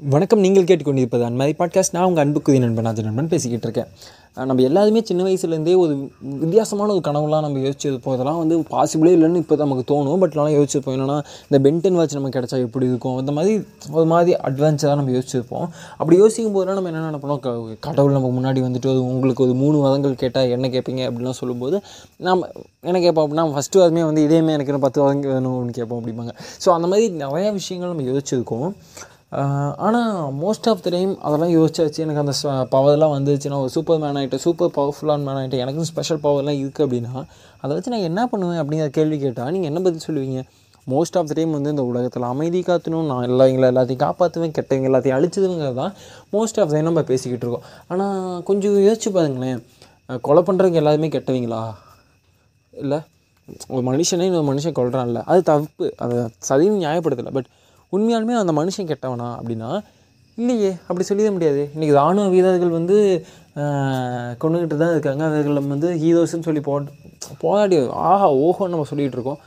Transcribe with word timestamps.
வணக்கம் 0.00 0.42
நீங்கள் 0.42 0.66
கேட்டுக்கொண்டிருப்பது 0.66 1.24
அன்மாதிரி 1.28 1.54
பாட்காஸ்ட் 1.60 1.94
நான் 1.94 2.04
உங்கள் 2.08 2.22
அன்புக்குதி 2.24 2.58
நண்பன் 2.64 2.86
ராஜ 2.88 3.02
நண்பன் 3.06 3.30
பேசிக்கிட்டு 3.32 3.66
இருக்கேன். 3.68 3.88
நம்ம 4.48 4.62
எல்லாருமே 4.68 5.00
சின்ன 5.08 5.24
வயசுலேருந்தே 5.28 5.74
ஒரு 5.84 5.94
வித்தியாசமான 6.42 6.92
ஒரு 6.96 7.02
கனவுலாம் 7.08 7.42
நம்ம 7.46 7.62
யோசிச்சிருப்போம் 7.64 8.14
இதெல்லாம் 8.16 8.38
வந்து 8.42 8.56
பாசிபிளே 8.74 9.12
இல்லைன்னு 9.16 9.40
இப்போ 9.42 9.56
நமக்கு 9.62 9.84
தோணும். 9.90 10.20
பட் 10.22 10.36
நான் 10.40 10.54
யோசிச்சிருப்போம் 10.58 10.94
என்னென்னா 10.96 11.16
இந்த 11.48 11.58
பென்டன் 11.64 11.98
வாட்ச் 12.00 12.14
நமக்கு 12.18 12.36
கிடச்சா 12.38 12.60
எப்படி 12.66 12.86
இருக்கும்? 12.90 13.16
அந்த 13.22 13.34
மாதிரி 13.38 13.54
ஒரு 13.98 14.06
மாதிரி 14.12 14.36
அட்வான்ஸாக 14.50 14.94
நம்ம 15.00 15.16
யோசிச்சிருப்போம். 15.16 15.66
அப்படி 15.98 16.18
யோசிக்கும் 16.22 16.54
போதெல்லாம் 16.58 16.78
நம்ம 16.80 16.92
என்ன 16.92 17.04
நினைப்போம் 17.08 17.42
கடவுள் 17.88 18.16
நமக்கு 18.18 18.36
முன்னாடி 18.38 18.62
வந்துட்டு 18.68 18.92
அது 18.94 19.02
உங்களுக்கு 19.14 19.44
ஒரு 19.48 19.58
மூணு 19.64 19.82
வதங்கள் 19.86 20.16
கேட்டால் 20.22 20.54
என்ன 20.58 20.72
கேட்பீங்க 20.76 21.04
அப்படின்லாம் 21.08 21.40
சொல்லும்போது 21.42 21.76
நம்ம 22.30 22.50
என்ன 22.88 22.98
கேட்போம் 23.08 23.26
அப்படின்னா 23.26 23.48
ஃபஸ்ட்டு 23.58 23.84
அதுமே 23.88 24.06
வந்து 24.12 24.28
இதேமே 24.28 24.56
எனக்கு 24.56 24.72
இன்னும் 24.72 24.88
பத்து 24.88 25.06
வதங்க 25.06 25.28
வேணும் 25.34 25.54
அப்படின்னு 25.56 25.78
கேட்போம் 25.80 26.00
அப்படிம்பாங்க. 26.00 26.34
ஸோ 26.64 26.70
அந்த 26.78 26.88
மாதிரி 26.94 27.08
நிறையா 27.26 27.52
விஷயங்கள் 27.60 27.94
நம்ம 27.94 28.10
யோசிச்சிருக்கோம். 28.12 28.70
ஆனால் 29.86 30.10
மோஸ்ட் 30.42 30.66
ஆஃப் 30.70 30.82
த 30.84 30.90
டைம் 30.94 31.10
அதெல்லாம் 31.26 31.52
யோசிச்சாச்சு. 31.56 31.98
எனக்கு 32.04 32.22
அந்த 32.22 32.34
பவர்லாம் 32.74 33.14
வந்துச்சுன்னா 33.16 33.52
நான் 33.54 33.64
ஒரு 33.64 33.72
சூப்பர் 33.74 33.98
மேன் 34.04 34.18
ஆகிட்டு 34.20 34.38
சூப்பர் 34.44 34.70
பவர்ஃபுல்லான 34.78 35.26
மேன் 35.26 35.38
ஆகிட்டு 35.40 35.58
எனக்கும் 35.64 35.88
ஸ்பெஷல் 35.90 36.20
பவர்லாம் 36.26 36.58
இருக்குது 36.62 36.84
அப்படின்னா 36.86 37.14
அதை 37.62 37.70
வச்சு 37.76 37.92
நான் 37.94 38.06
என்ன 38.10 38.22
பண்ணுவேன் 38.32 38.60
அப்படிங்கிற 38.62 38.88
கேள்வி 38.98 39.18
கேட்டால் 39.24 39.50
நீங்கள் 39.54 39.70
என்ன 39.70 39.82
பதில் 39.86 40.06
சொல்லுவீங்க? 40.06 40.42
மோஸ்ட் 40.92 41.16
ஆஃப் 41.20 41.28
த 41.30 41.34
டைம் 41.38 41.52
வந்து 41.56 41.72
இந்த 41.74 41.84
உலகத்தில் 41.90 42.26
அமைதி 42.32 42.60
காத்தணும் 42.68 43.08
நான் 43.10 43.26
எல்லாவங்களை 43.30 43.68
எல்லாத்தையும் 43.72 44.02
காப்பாற்றுவேன் 44.06 44.54
கெட்டவங்க 44.58 44.88
எல்லாத்தையும் 44.90 45.16
அழிச்சதுங்கிறது 45.18 45.78
தான் 45.82 45.92
மோஸ்ட் 46.36 46.60
ஆஃப் 46.62 46.70
த 46.70 46.74
டைம் 46.76 46.88
நம்ம 46.90 47.04
பேசிக்கிட்டு 47.12 47.44
இருக்கோம். 47.46 47.66
ஆனால் 47.92 48.42
கொஞ்சம் 48.48 48.80
யோசிச்சு 48.88 49.12
பாருங்களேன். 49.18 49.60
கொலை 50.26 50.42
பண்ணுறவங்க 50.48 50.80
எல்லாருமே 50.82 51.08
கெட்டவங்களா? 51.16 51.62
இல்லை? 52.72 52.98
ஒரு 53.74 53.82
மனுஷனே 53.90 54.24
இன்னொரு 54.28 54.48
மனுஷன் 54.52 54.78
கொள்கிறான்ல 54.78 55.20
அது 55.32 55.40
தப்பு. 55.52 55.86
அதை 56.04 56.16
சரியும் 56.50 56.80
நியாயப்படுத்தலை. 56.82 57.32
பட் 57.38 57.50
உண்மையாலுமே 57.96 58.34
அந்த 58.42 58.52
மனுஷன் 58.60 58.88
கெட்டவனா 58.90 59.28
அப்படின்னா 59.38 59.70
இல்லையே 60.38 60.70
அப்படி 60.88 61.04
சொல்லிட 61.08 61.30
முடியாது. 61.36 61.62
இன்றைக்கி 61.74 61.94
ராணுவ 62.00 62.26
வீரர்கள் 62.34 62.76
வந்து 62.78 62.96
கொண்டுகிட்டு 64.42 64.76
தான் 64.82 64.92
இருக்காங்க. 64.94 65.22
அவர்கள் 65.28 65.62
வந்து 65.74 65.88
ஹீரோஸ்ன்னு 66.02 66.46
சொல்லி 66.48 66.62
போட் 66.68 66.88
போராடி 67.44 67.78
ஆஹா 68.10 68.28
ஓஹோன்னு 68.44 68.74
நம்ம 68.74 68.88
சொல்லிகிட்டு 68.90 69.18
இருக்கோம். 69.18 69.40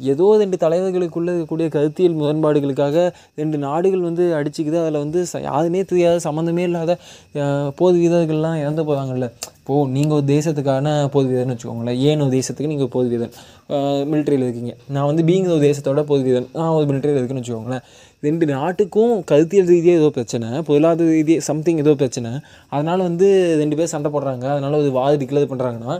ஏதோ 0.00 0.36
ரெண்டு 0.36 0.56
தலைவர்களுக்குள்ளே 0.60 1.30
இருக்கக்கூடிய 1.30 1.68
கருத்தியல் 1.68 2.16
முரண்பாடுகளுக்காக 2.16 2.96
ரெண்டு 3.34 3.58
நாடுகள் 3.58 4.00
வந்து 4.00 4.24
அடிச்சுக்குது. 4.34 4.78
அதில் 4.82 4.98
வந்து 4.98 5.26
ச- 5.32 5.42
யாருமே 5.42 5.84
தெரியாத 5.84 6.20
சம்மந்தமே 6.24 6.58
இல்லாத 6.60 6.92
அஹ், 7.34 7.70
போர் 7.76 7.94
வீரர்கள்லாம் 7.94 8.58
இறந்து 8.58 8.84
போகிறாங்கல்ல 8.84 9.28
இப்போது 9.58 9.90
நீங்கள் 9.90 10.16
ஒரு 10.16 10.26
தேசத்துக்கான 10.28 10.88
போர் 11.08 11.26
வீரர்னு 11.26 11.54
வச்சுக்கோங்களேன். 11.54 11.98
ஏன் 12.02 12.20
ஒரு 12.20 12.30
தேசத்துக்கு 12.30 12.66
நீங்கள் 12.66 12.88
போர் 12.88 13.06
வீரன் 13.06 13.34
மிலிட்ரியில் 14.10 14.44
இருக்கீங்க. 14.44 14.72
நான் 14.88 15.06
வந்து 15.06 15.22
பீங் 15.22 15.48
ஒரு 15.50 15.62
தேசத்தோட 15.64 16.02
போர் 16.02 16.22
வீரன் 16.22 16.48
நான் 16.52 16.68
ஒரு 16.70 16.86
மிலிட்ரியில் 16.86 17.18
இருக்குன்னு 17.18 17.42
வச்சுக்கோங்களேன். 17.42 17.84
ரெண்டு 18.26 18.44
நாட்டுக்கும் 18.56 19.14
கருத்தியல் 19.30 19.70
ரீதியாக 19.72 20.00
ஏதோ 20.00 20.08
பிரச்சனை 20.16 20.48
பொருளாதார 20.68 21.08
ரீதியாக 21.16 21.44
சம்திங் 21.48 21.80
ஏதோ 21.82 21.92
பிரச்சனை. 22.02 22.30
அதனால் 22.74 23.02
வந்து 23.08 23.28
ரெண்டு 23.62 23.76
பேர் 23.78 23.92
சண்டை 23.94 24.10
போடுறாங்க. 24.14 24.44
அதனால் 24.54 24.78
ஒரு 24.82 24.92
வாதி 24.98 25.18
டிக்ளேர் 25.22 25.50
பண்ணுறாங்கன்னா 25.52 25.94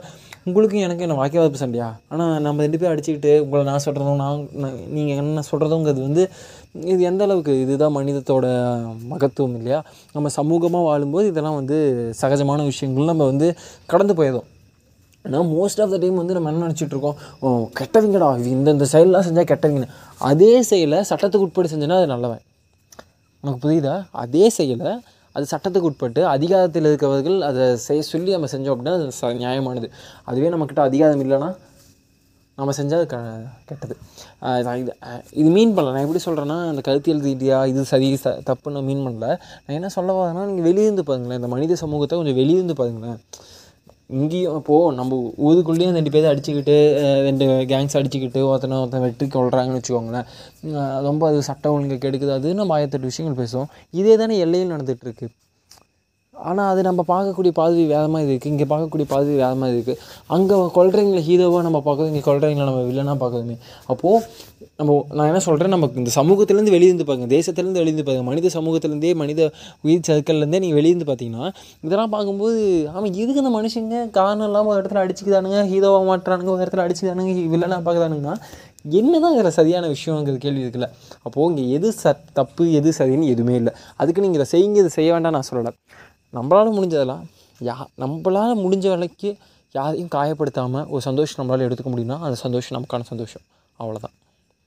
உங்களுக்கும் 0.48 0.84
எனக்கு 0.86 1.04
என்ன 1.06 1.16
வாக்கியவாதப்பு 1.18 1.60
சண்டையா? 1.62 1.88
ஆனால் 2.12 2.32
நம்ம 2.46 2.62
ரெண்டு 2.64 2.78
பேரும் 2.80 2.94
அடிச்சுக்கிட்டு 2.94 3.32
உங்களை 3.44 3.62
நான் 3.70 3.84
சொல்கிறதும் 3.86 4.22
நான் 4.24 4.48
நீங்கள் 4.96 5.20
என்ன 5.22 5.44
சொல்கிறதுங்கிறது 5.50 6.00
வந்து 6.08 6.24
இது 6.92 7.00
எந்த 7.10 7.22
அளவுக்கு 7.26 7.52
இதுதான் 7.64 7.96
மனிதத்தோட 7.98 8.46
மகத்துவம் 9.12 9.58
இல்லையா? 9.60 9.78
நம்ம 10.16 10.30
சமூகமாக 10.38 10.88
வாழும்போது 10.90 11.28
இதெல்லாம் 11.32 11.60
வந்து 11.60 11.78
சகஜமான 12.22 12.64
விஷயங்கள். 12.72 13.12
நம்ம 13.12 13.26
வந்து 13.32 13.48
கடந்து 13.92 14.16
போயிடும் 14.20 14.48
ஆனால் 15.24 15.46
மோஸ்ட் 15.54 15.80
ஆஃப் 15.82 15.92
த 15.94 15.98
டைம் 16.04 16.20
வந்து 16.22 16.34
நம்ம 16.36 16.50
என்ன 16.52 16.66
நினச்சிட்ருக்கோம்? 16.66 17.16
கெட்டவங்கடா 17.80 18.28
இது 18.40 18.50
இந்த 18.58 18.70
இந்த 18.76 18.86
செயலெலாம் 18.94 19.26
செஞ்சால் 19.28 19.50
கெட்டவங்க 19.52 19.88
அதே 20.30 20.52
செயலை 20.70 20.98
சட்டத்துக்கு 21.10 21.46
உட்பட்டு 21.46 21.72
செஞ்சேன்னா 21.72 21.98
அது 22.00 22.08
நல்லவன். 22.14 22.42
உனக்கு 23.44 23.60
புரியுதா? 23.66 23.94
அதே 24.24 24.44
செயலை 24.58 24.90
அது 25.36 25.46
சட்டத்துக்கு 25.52 25.88
உட்பட்டு 25.90 26.20
அதிகாரத்தில் 26.34 26.86
இருக்கிறவர்கள் 26.88 27.38
அதை 27.46 27.64
செய்ய 27.86 28.02
சொல்லி 28.10 28.30
நம்ம 28.36 28.48
செஞ்சோம் 28.52 28.72
அப்படின்னா 28.74 28.96
அது 28.98 29.06
ச 29.20 29.30
நியாயமானது. 29.40 29.88
அதுவே 30.30 30.50
நம்மக்கிட்ட 30.52 30.82
அதிகாரம் 30.90 31.22
இல்லைன்னா 31.24 31.48
நம்ம 32.58 32.72
செஞ்சால் 32.78 33.00
அது 33.02 33.08
க 33.12 33.16
கெட்டது. 33.68 33.94
நான் 34.66 34.78
இது 34.82 34.92
இது 35.40 35.48
மீன் 35.56 35.72
பண்ணல. 35.76 35.92
நான் 35.94 36.04
எப்படி 36.06 36.22
சொல்கிறேன்னா 36.26 36.58
அந்த 36.72 36.82
கருத்தியல் 36.88 37.22
ரீதியாக 37.28 37.70
இது 37.72 37.82
சரி 37.92 38.08
ச 38.24 38.34
தப்புன்னு 38.48 38.76
நான் 38.78 38.88
மீன் 38.90 39.02
பண்ணல. 39.06 39.28
நான் 39.64 39.76
என்ன 39.78 39.90
சொல்ல 39.96 40.12
வரேன்னா 40.18 40.44
நீங்கள் 40.50 40.68
வெளியிருந்து 40.68 41.04
பாருங்களேன். 41.08 41.40
இந்த 41.42 41.50
மனித 41.54 41.78
சமூகத்தை 41.84 42.18
கொஞ்சம் 42.20 42.38
வெளியிருந்து 42.42 42.76
பாருங்களேன். 42.82 43.18
இங்கேயும் 44.10 44.56
இப்போது 44.56 44.96
நம்ம 44.96 45.18
ஊருக்குள்ளேயும் 45.46 45.96
ரெண்டு 45.96 46.10
பேர் 46.14 46.28
அடிச்சுக்கிட்டு 46.30 46.74
ரெண்டு 47.26 47.44
கேங்ஸ் 47.70 47.96
அடிச்சுக்கிட்டு 47.98 48.40
ஒருத்தனை 48.48 48.78
ஒருத்தன் 48.78 49.04
வெட்டி 49.06 49.26
கொள்கிறாங்கன்னு 49.26 49.80
வச்சுக்கோங்களேன். 49.80 50.26
ரொம்ப 51.08 51.22
அது 51.28 51.38
சட்டம் 51.42 51.72
ஒழுங்கு 51.72 51.96
கெடுக்குது. 52.04 52.34
அது 52.38 52.54
நம்ம 52.54 52.78
ஆயிரத்தெட்டு 52.78 53.10
விஷயங்கள் 53.12 53.40
பேசுவோம். 53.40 53.70
இதே 53.90 54.16
தானே 54.16 54.38
எல்லையில் 54.38 54.72
நடந்துகிட்ருக்கு 54.74 55.28
ஆனால் 56.50 56.68
அது 56.72 56.80
நம்ம 56.88 57.04
பார்க்கக்கூடிய 57.12 57.52
பாதவி 57.60 57.84
வேறு 57.94 58.10
மாதிரி 58.14 58.30
இருக்குது 58.32 58.52
இங்கே 58.54 58.66
பார்க்கக்கூடிய 58.72 59.08
பாதவி 59.14 59.36
வேறு 59.44 59.60
மாதிரி 59.62 59.76
இருக்குது 59.78 60.00
அங்கே 60.36 60.56
கொள்றவங்கள 60.78 61.22
ஹீரோவாக 61.28 61.62
நம்ம 61.68 61.80
பார்க்குறோம் 61.86 62.10
இங்கே 62.12 62.24
கொள்றவங்கள 62.30 62.66
நம்ம 62.70 62.82
வில்லனாக 62.90 63.18
பார்க்குறோமே 63.22 63.56
அப்போது 63.94 64.42
நம்ம 64.80 64.92
நான் 65.18 65.28
என்ன 65.30 65.40
சொல்கிறேன் 65.46 65.74
நமக்கு 65.74 66.00
இந்த 66.02 66.12
சமூகத்துலேருந்து 66.18 66.72
வெளியிருந்து 66.74 67.04
பாருங்க. 67.08 67.26
தேசத்துலேருந்து 67.34 67.80
வெளியிருந்து 67.80 68.06
பாருங்க. 68.06 68.24
மனித 68.28 68.50
சமூகத்துலேருந்தே 68.56 69.12
மனித 69.20 69.40
உயிர் 69.86 70.06
சர்க்கிள்லேருந்தே 70.08 70.60
நீங்கள் 70.64 70.78
வெளியிருந்து 70.80 71.06
பார்த்தீங்கன்னா 71.10 71.44
இதெல்லாம் 71.86 72.12
பார்க்கும்போது 72.14 72.60
ஆமாம் 72.94 73.12
எதுக்கு 73.22 73.42
இந்த 73.42 73.52
மனுஷங்க 73.58 73.98
காரணம் 74.18 74.46
இல்லாமல் 74.48 74.72
ஒரு 74.72 74.80
இடத்துல 74.82 75.02
அடிச்சுக்கிறானுங்க 75.04 75.60
ஹீரோவாக 75.72 76.06
மாட்டுறானுங்க 76.10 76.52
ஒரு 76.54 76.62
இடத்துல 76.64 76.84
அடிச்சுக்கிறானுங்க 76.86 77.34
வில்லனாக 77.54 77.80
பார்க்குறானுங்கன்னா 77.88 78.34
என்ன 79.00 79.20
தான் 79.24 79.34
இதில் 79.36 79.56
சரியான 79.58 79.84
விஷயங்கிற 79.94 80.36
கேள்வி 80.46 80.64
இருக்குல்ல. 80.64 80.88
அப்போது 81.26 81.46
இங்கே 81.50 81.62
எது 81.76 81.90
ச 82.00 82.14
தப்பு 82.38 82.64
எது 82.78 82.90
சரின்னு 82.98 83.30
எதுவுமே 83.34 83.54
இல்லை. 83.60 83.72
அதுக்கு 84.02 84.24
நீங்கள் 84.24 84.40
இதை 84.40 84.48
செய்யுங்க 84.54 84.78
இதை 84.82 84.92
செய்ய 84.98 85.12
வேண்டாம் 85.14 85.36
நான் 85.36 85.48
சொல்லலை. 85.50 85.72
நம்மளால் 86.34 86.76
முடிஞ்சதெல்லாம் 86.76 87.24
யா 87.60 87.76
நம்மளால் 88.00 88.60
முடிஞ்ச 88.64 88.86
வேலைக்கு 88.88 89.30
யாரையும் 89.74 90.12
காயப்படுத்தாமல் 90.14 90.86
ஒரு 90.88 91.00
சந்தோஷம் 91.00 91.38
நம்மளால் 91.40 91.64
எடுத்துக்க 91.66 91.90
முடியும்னா 91.94 92.18
அந்த 92.18 92.34
சந்தோஷம் 92.34 92.76
நமக்கான 92.78 93.02
சந்தோஷம். 93.02 93.44
அவ்வளோதான் 93.78 94.14